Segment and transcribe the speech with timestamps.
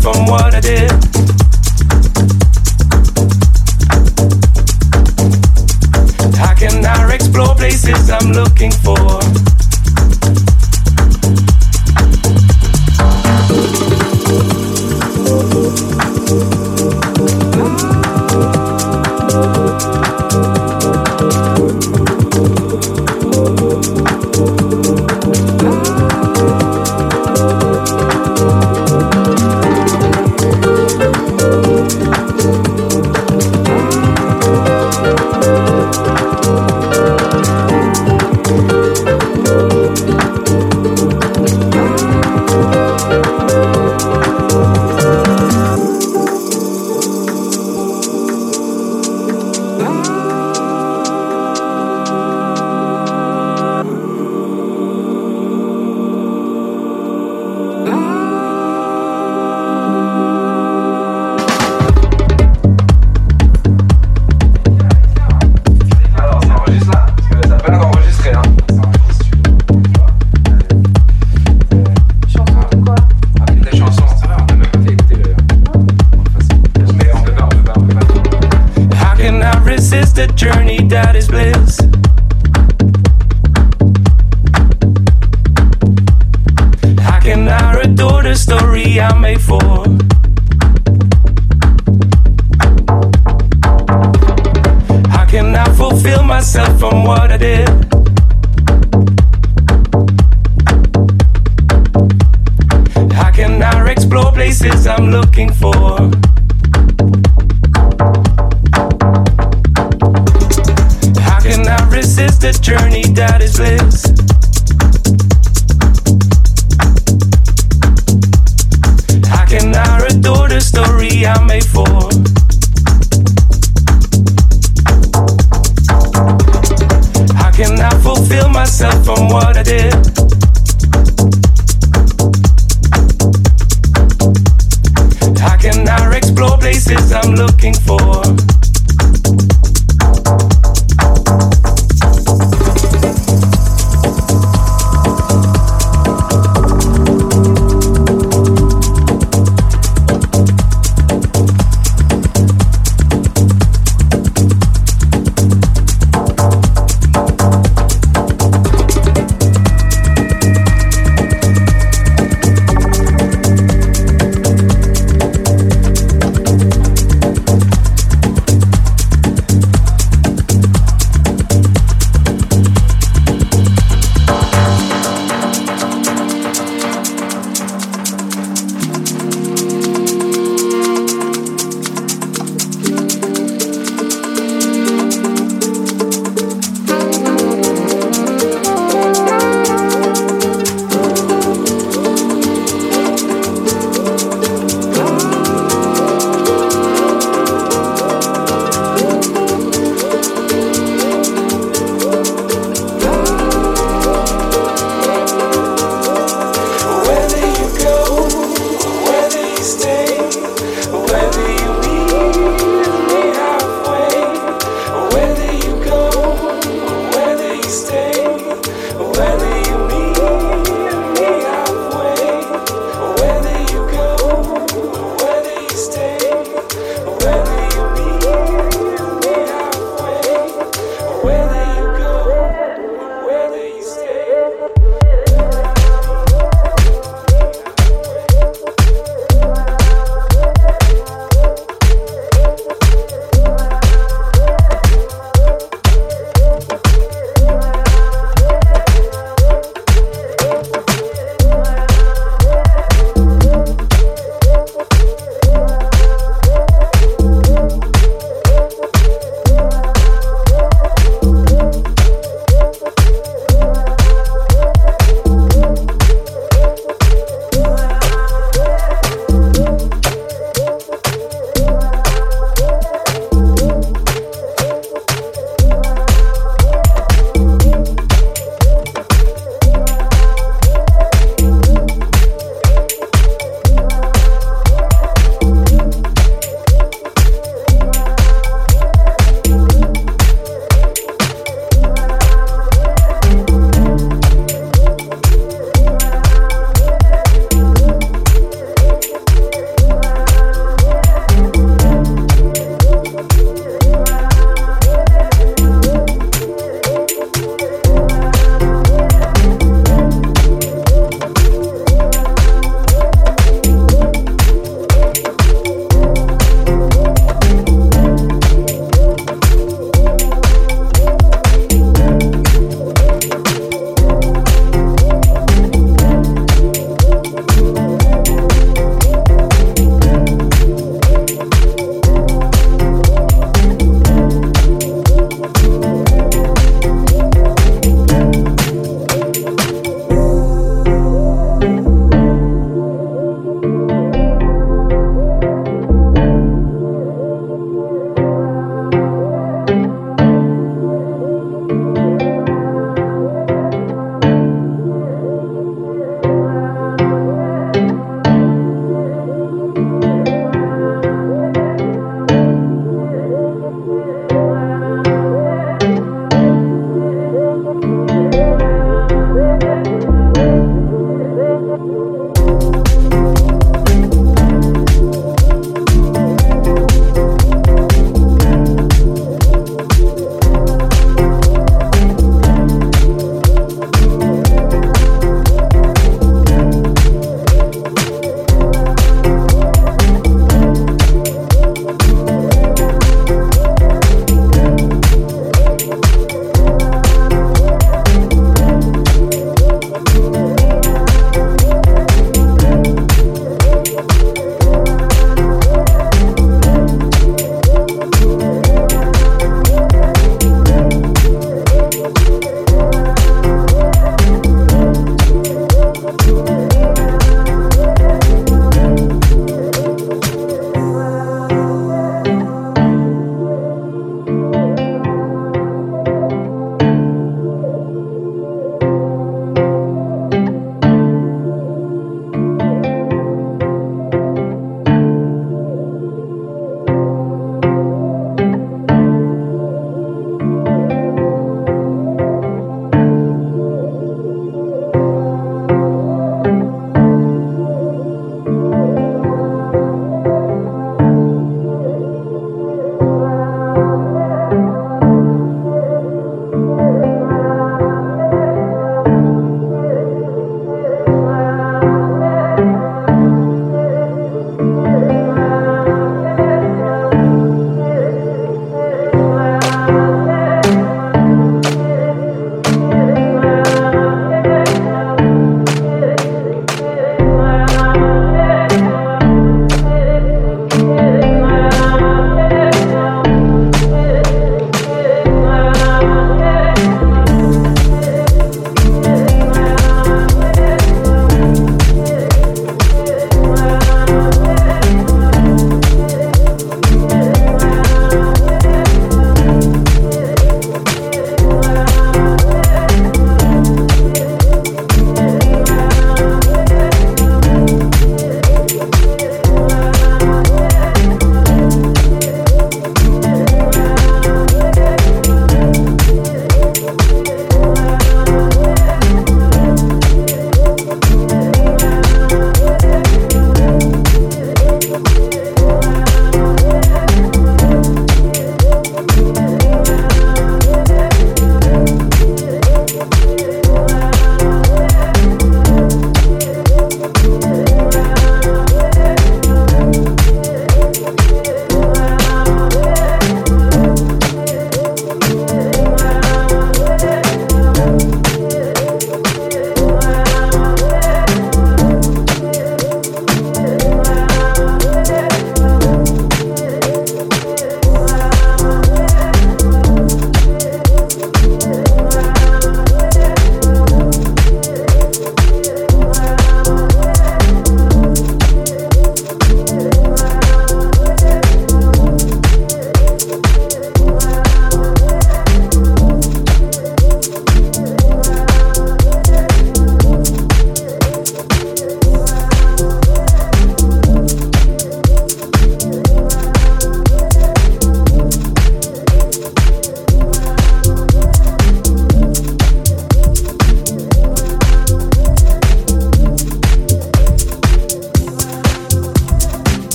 [0.00, 1.03] from what I did.